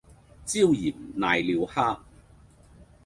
[0.03, 0.05] 椒鹽
[1.15, 1.99] 瀨尿蝦